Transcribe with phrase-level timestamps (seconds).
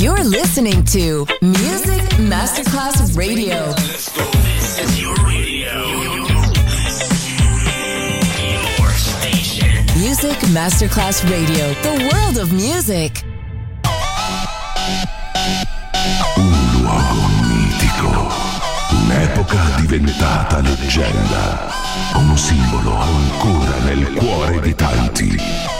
[0.00, 3.74] You're listening to Music Masterclass Radio.
[3.74, 5.76] This is your radio.
[8.80, 9.84] Your station.
[10.00, 13.22] Music Masterclass Radio, the world of music.
[16.38, 18.32] Un luogo mitico,
[19.04, 21.70] un'epoca diventata leggenda,
[22.14, 25.79] un simbolo ancora nel cuore di tanti.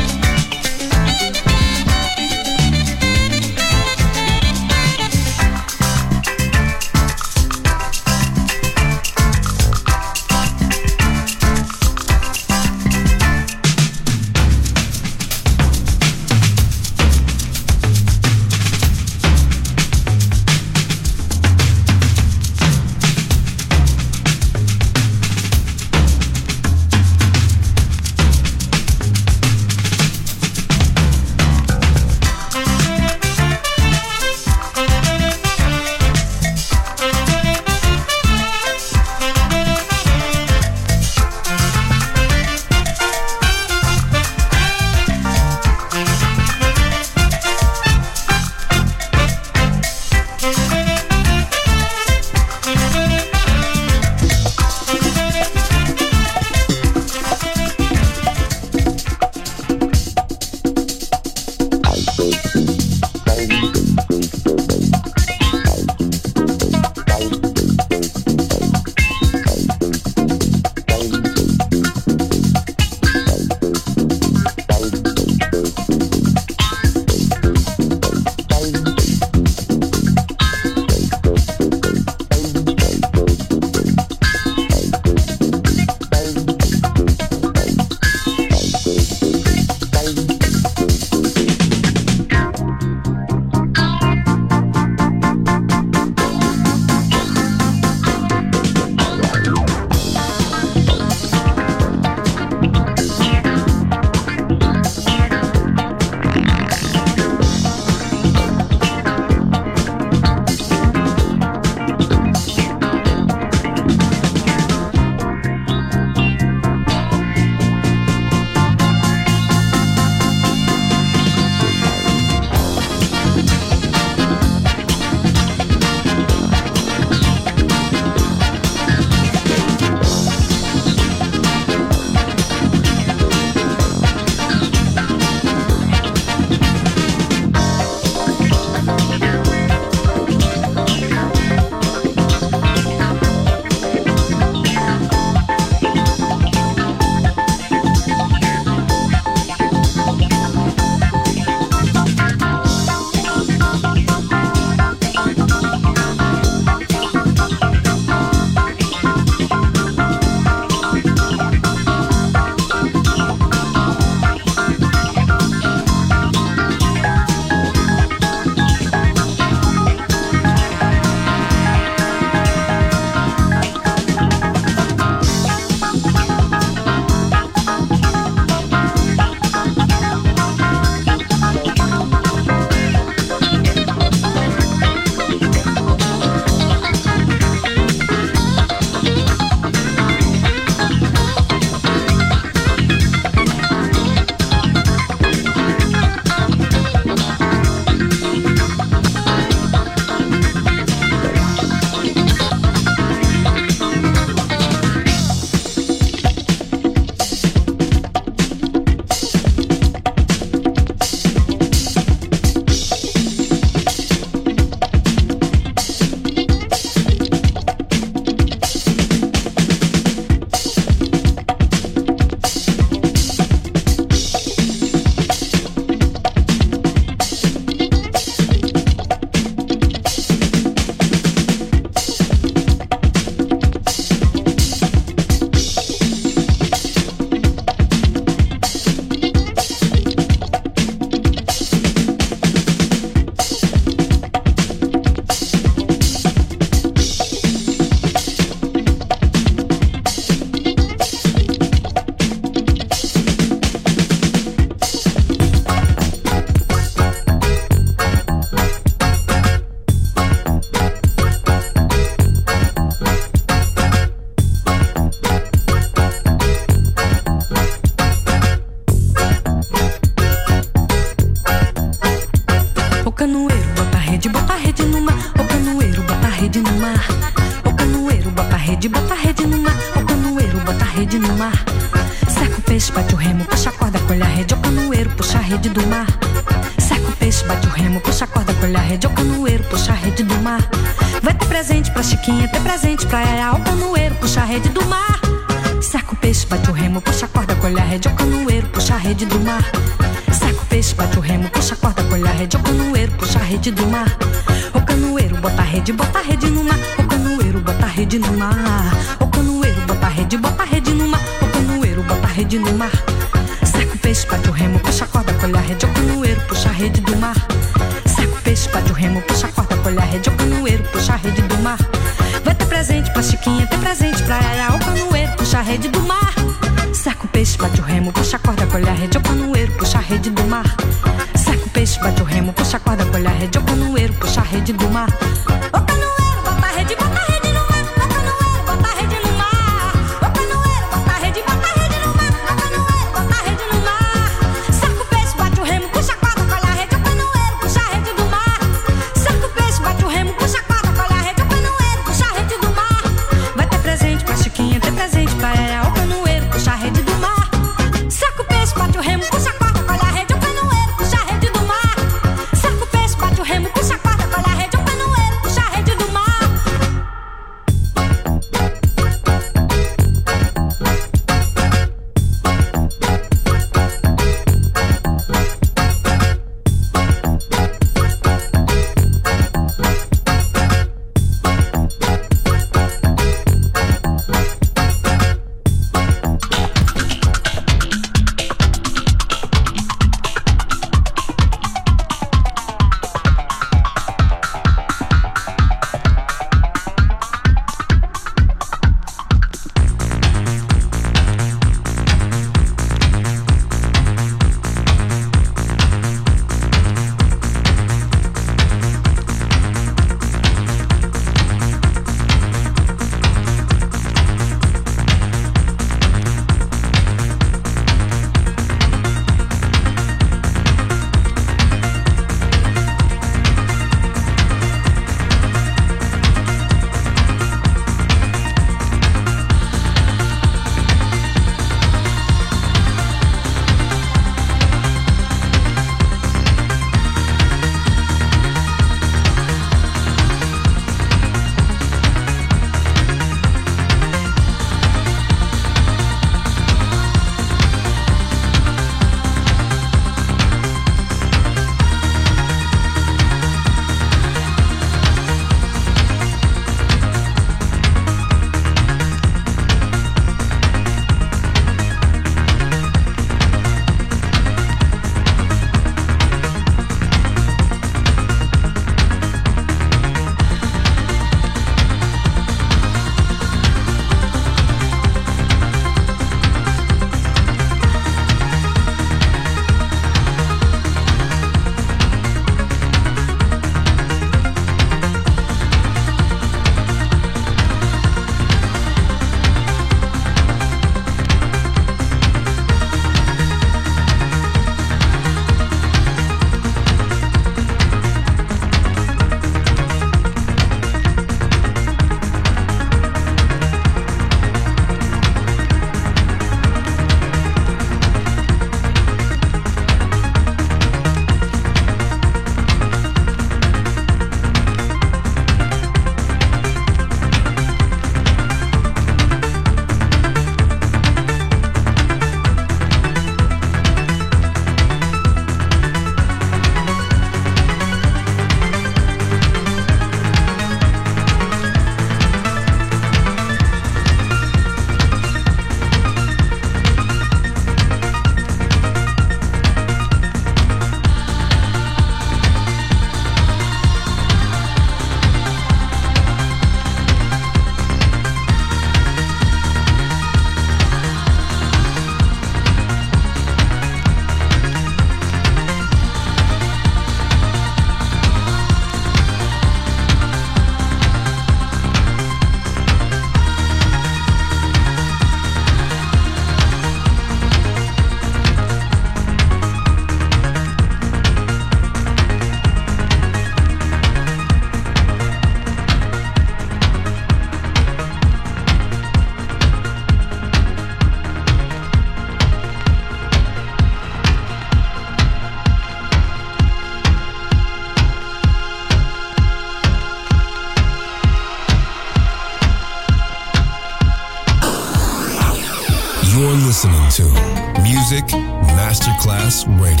[599.51, 600.00] Masterclass Radio,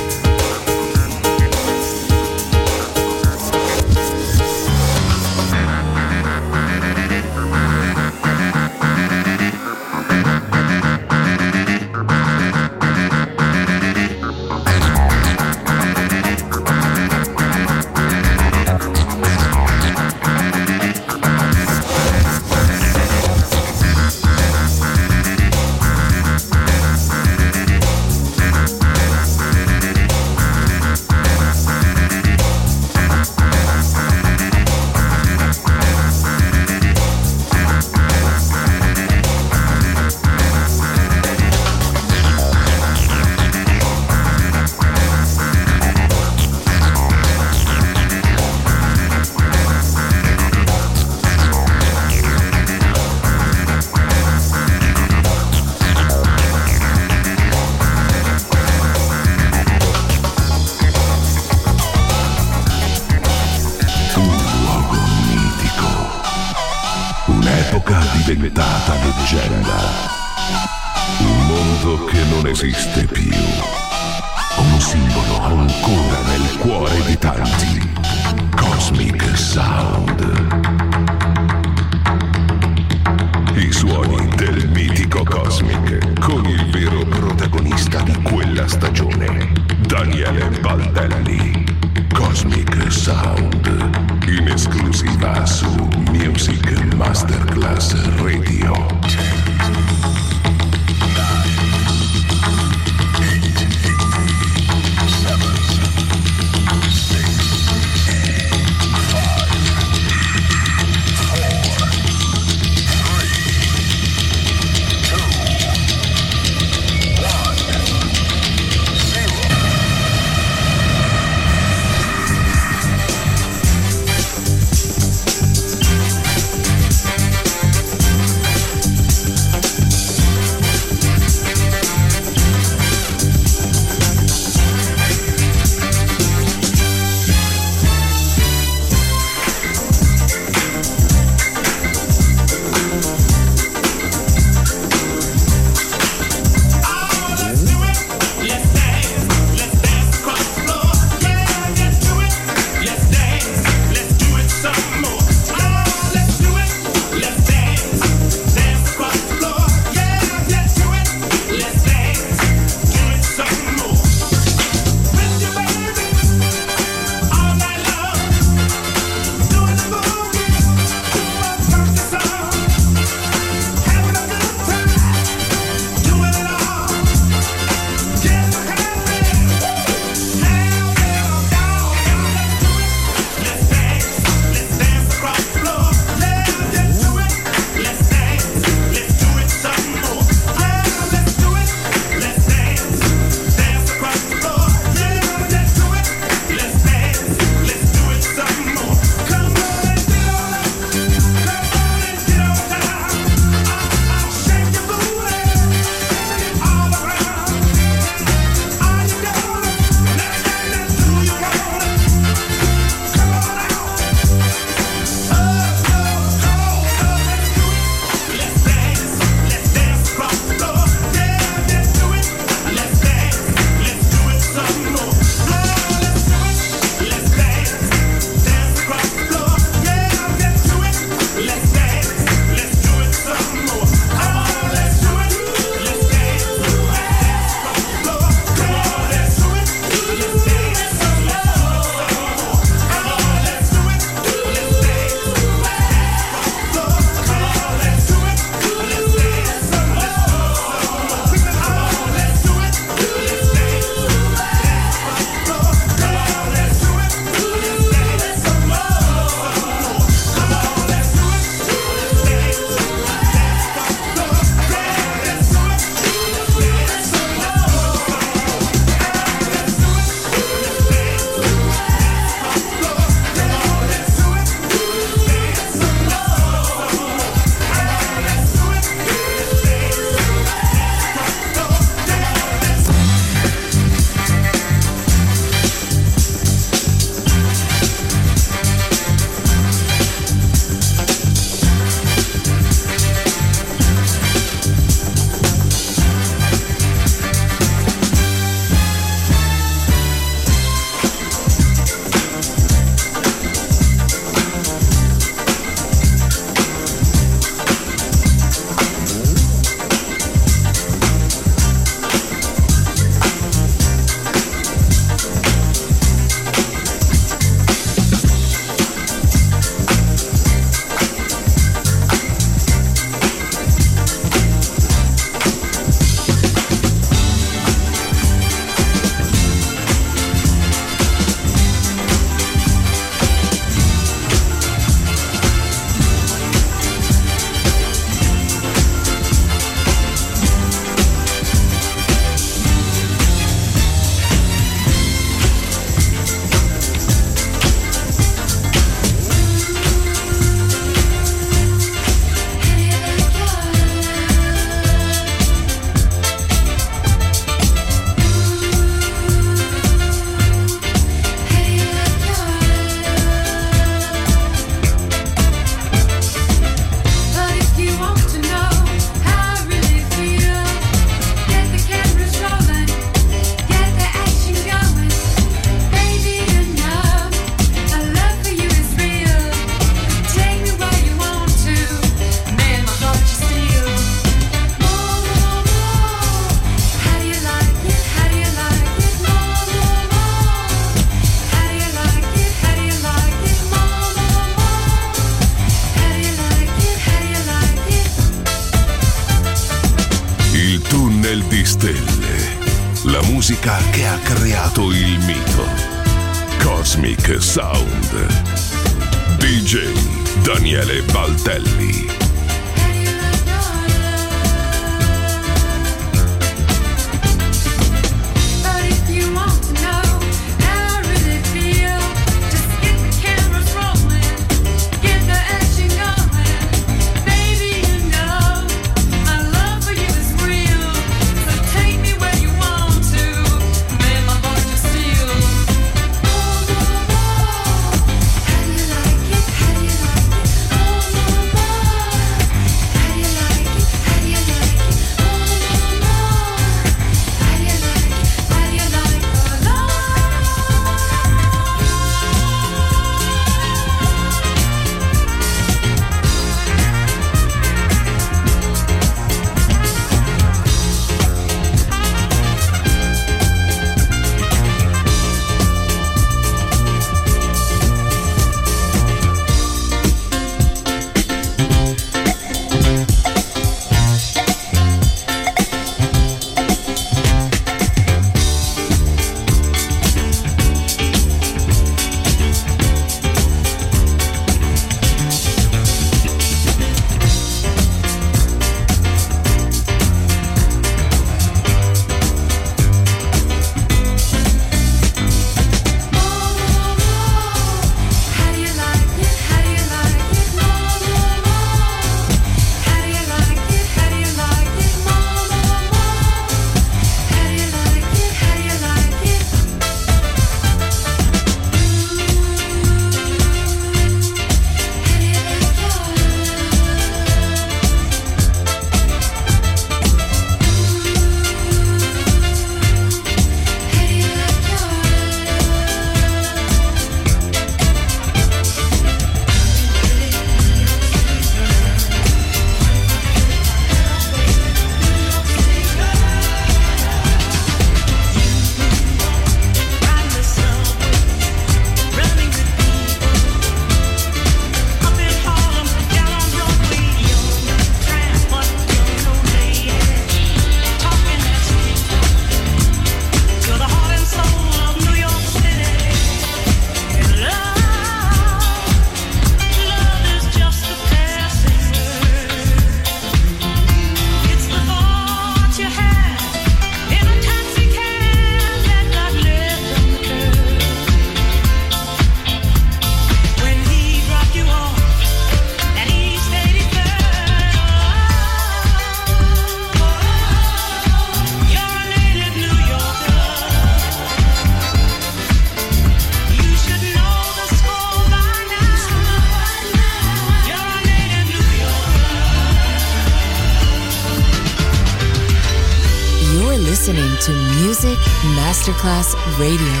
[599.61, 600.00] Radio.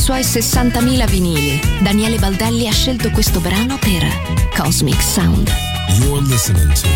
[0.00, 4.08] Suoi 60.000 vinili, Daniele Baldelli ha scelto questo brano per
[4.56, 5.52] Cosmic Sound.
[5.98, 6.88] You're listening to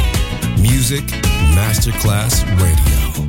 [0.57, 1.05] Music
[1.53, 3.24] Masterclass Radio,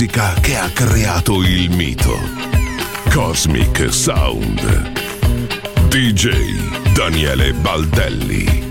[0.00, 2.18] musica che ha creato il mito.
[3.12, 4.92] Cosmic Sound.
[5.88, 8.69] DJ Daniele Baldelli.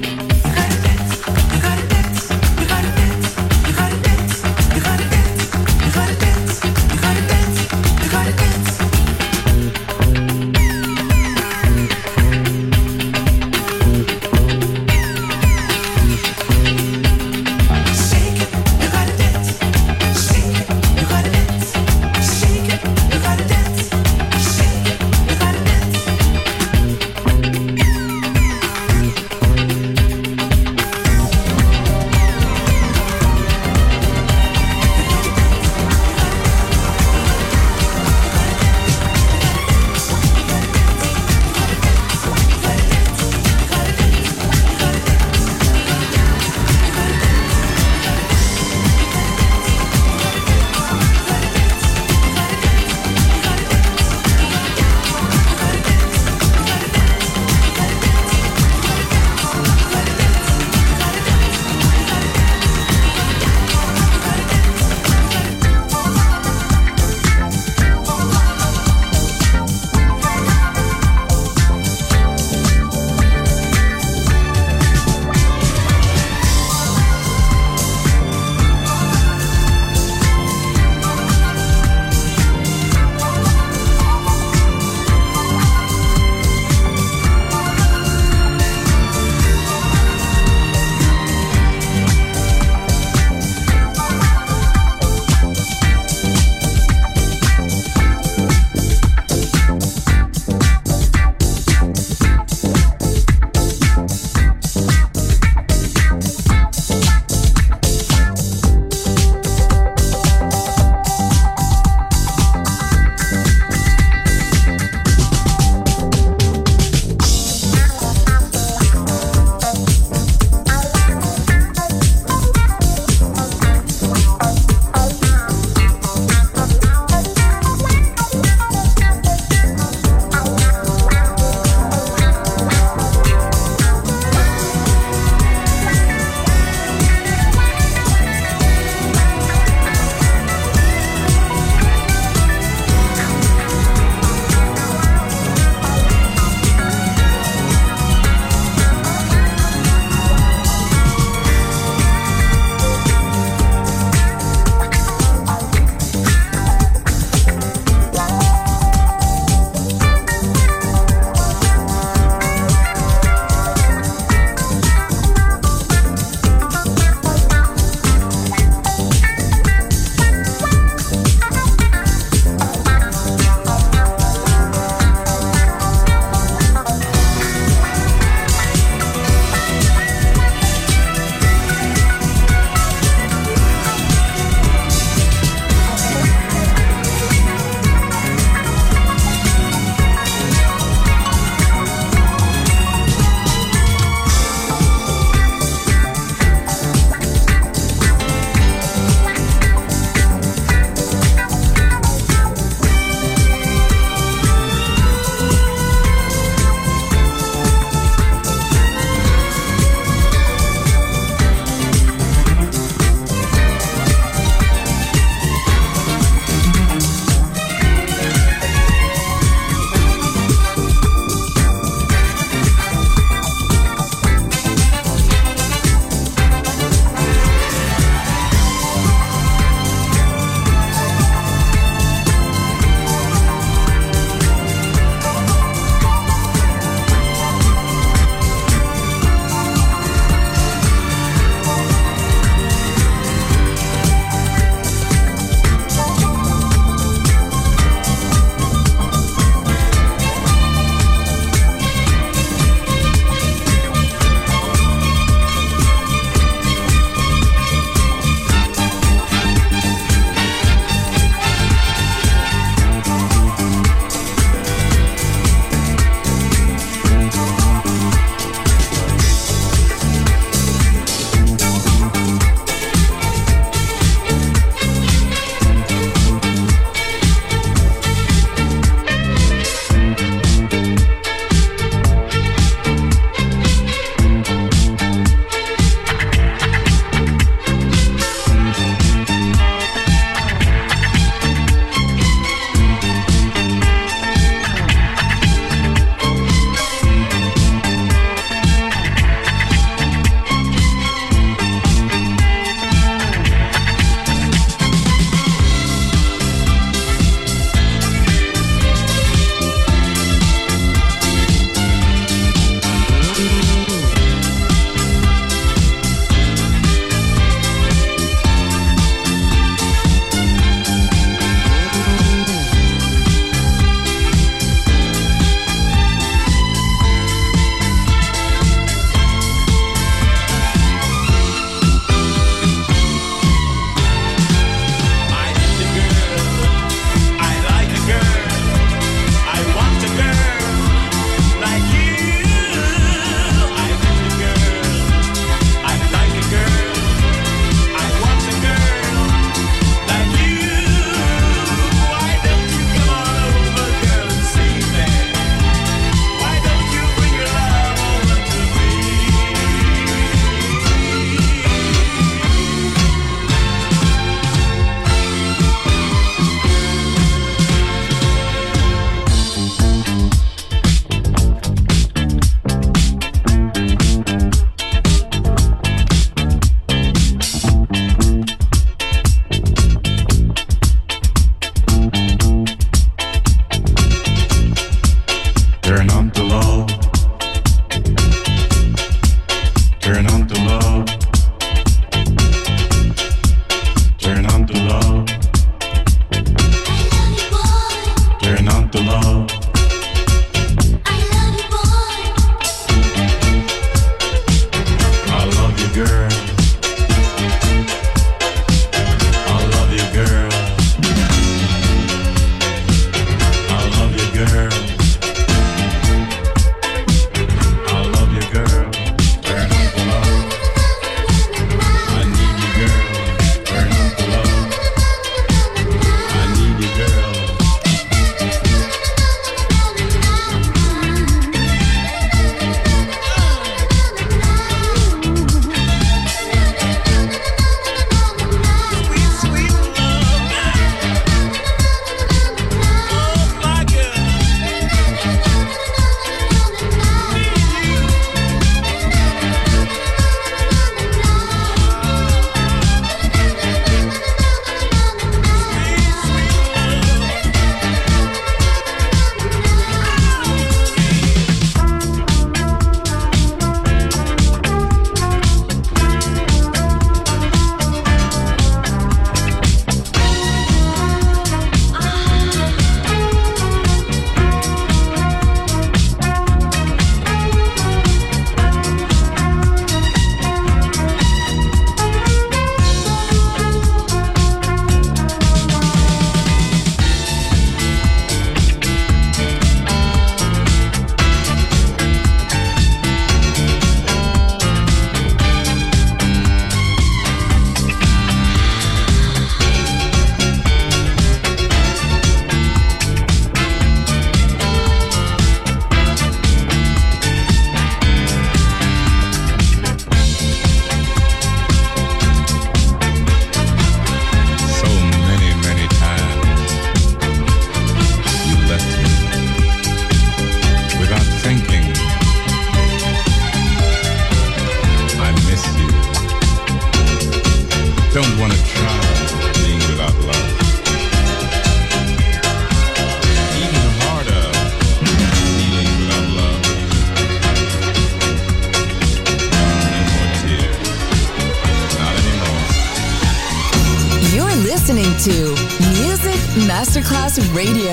[547.53, 547.88] Radio,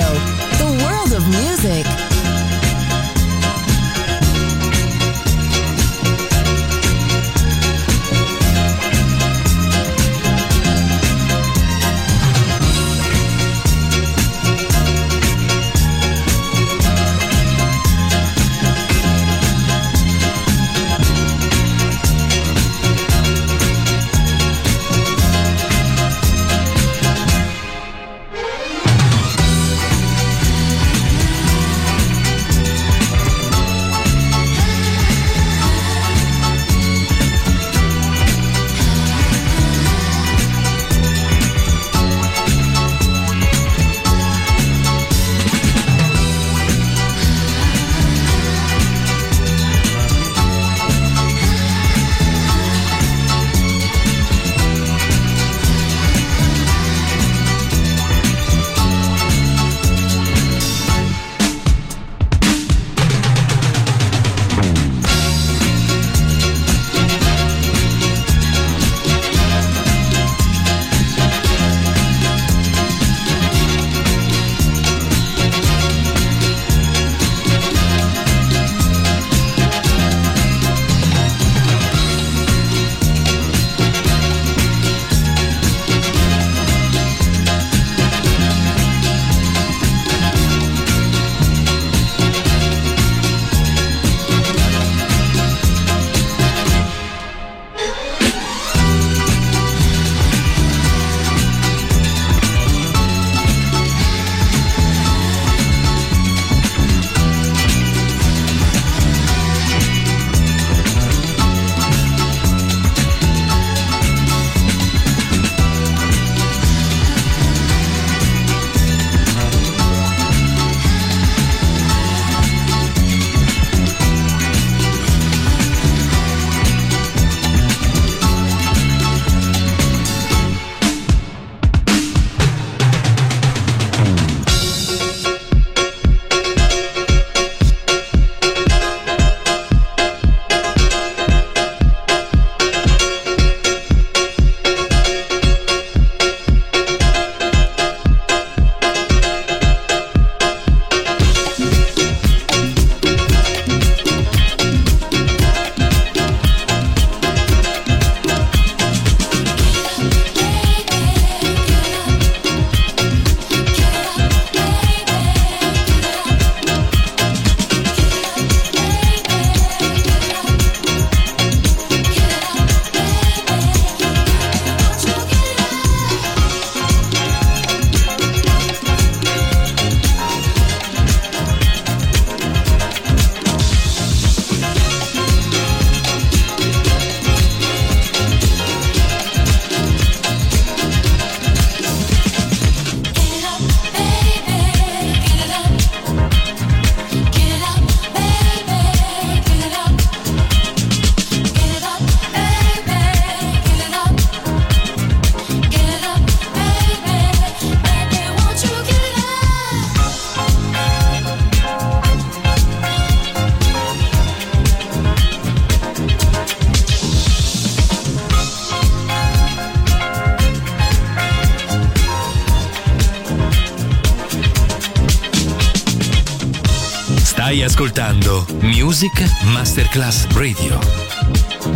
[227.63, 230.79] ascoltando Music Masterclass Radio.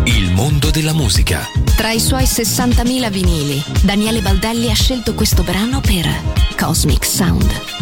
[0.06, 1.48] Il mondo della musica.
[1.76, 6.08] Tra i suoi 60.000 vinili, Daniele Baldelli ha scelto questo brano per
[6.58, 7.81] Cosmic Sound.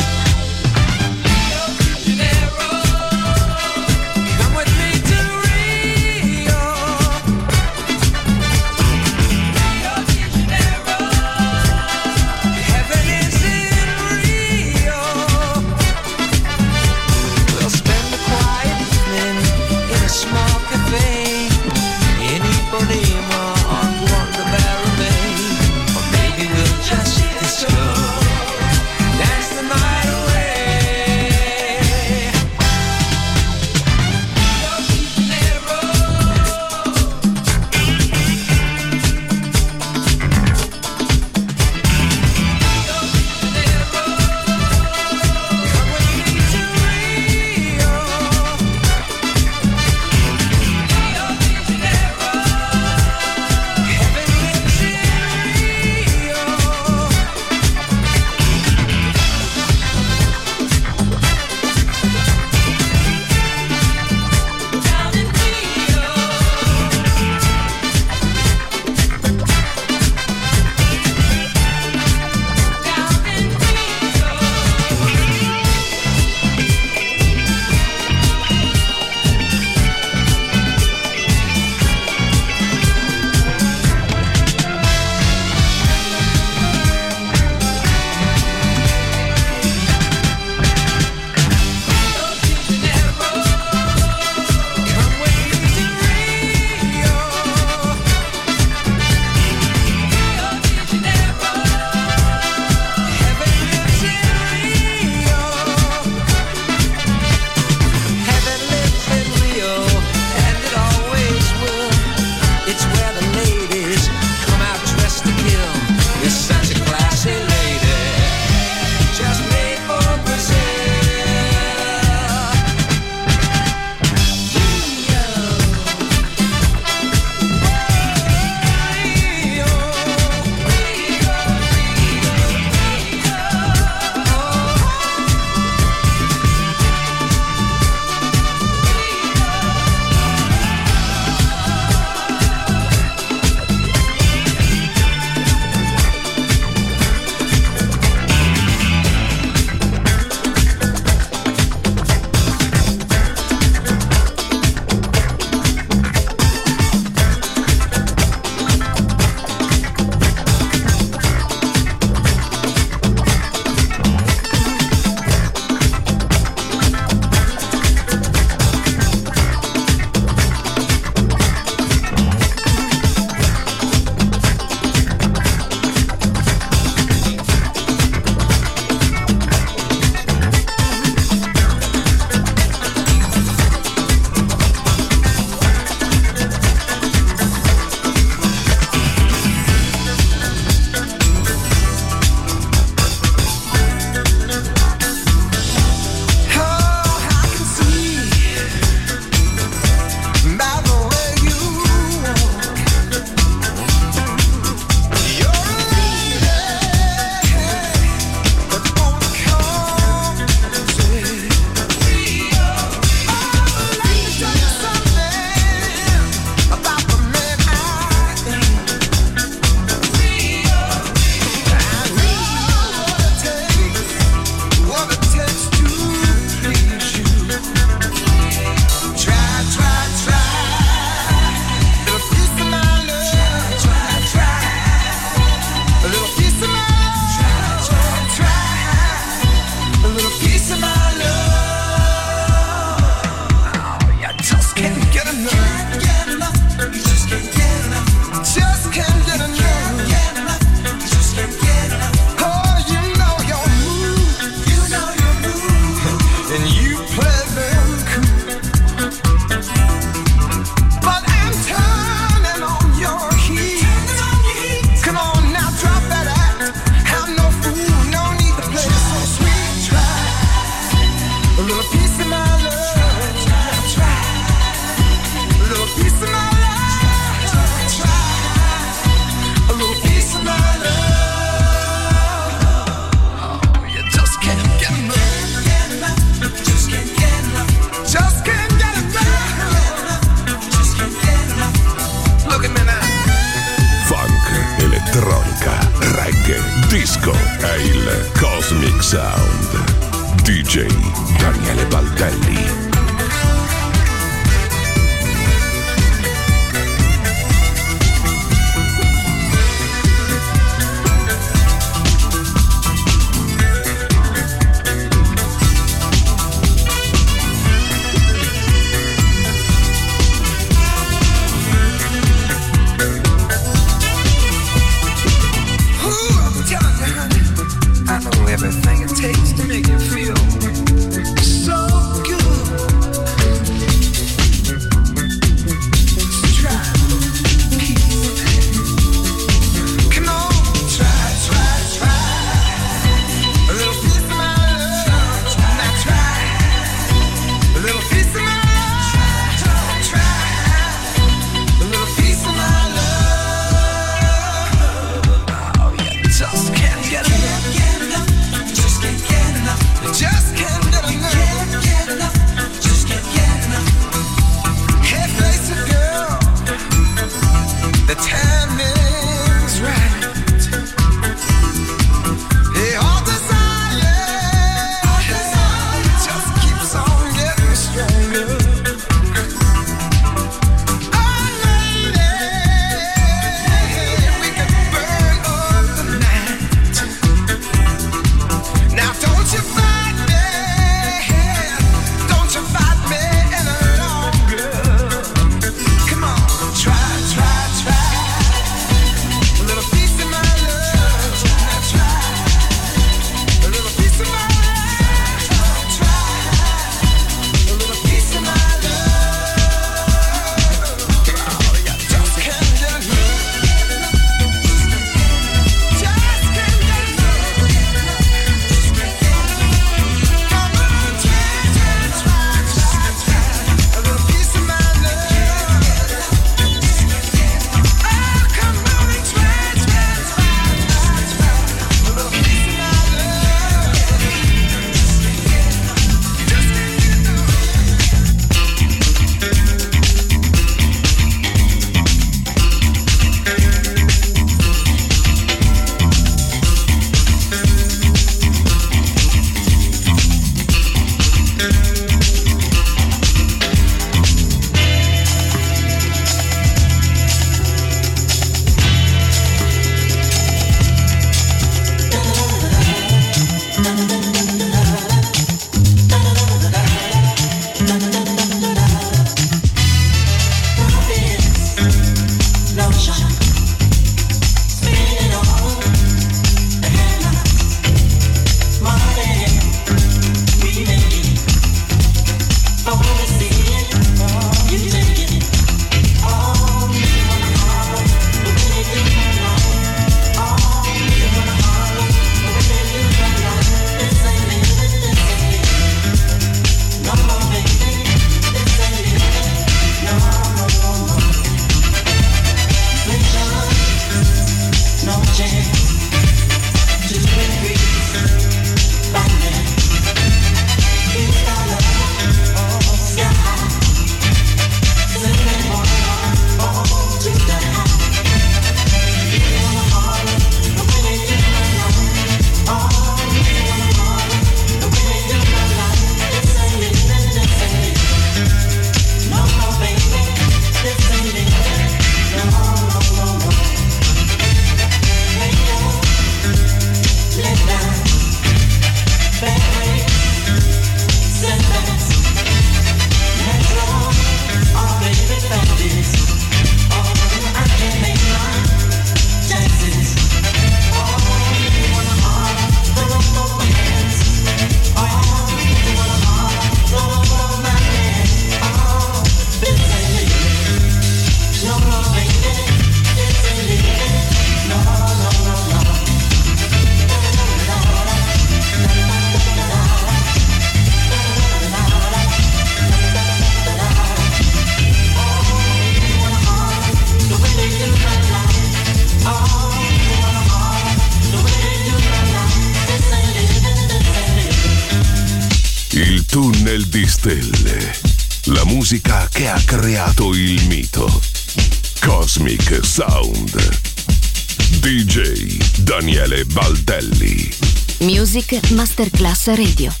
[599.41, 600.00] Masterclass Radio.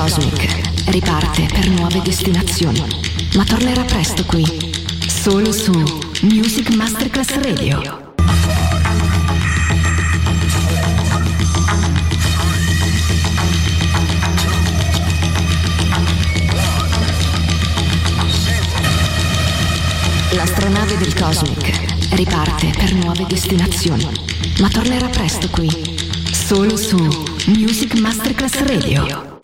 [0.00, 2.82] Cosmic riparte per nuove destinazioni,
[3.34, 4.42] ma tornerà presto qui,
[5.06, 5.72] solo su
[6.22, 8.14] Music Masterclass Radio.
[20.30, 24.08] L'astronave del Cosmic riparte per nuove destinazioni,
[24.60, 25.68] ma tornerà presto qui,
[26.32, 26.96] solo su
[27.48, 29.29] Music Masterclass Radio.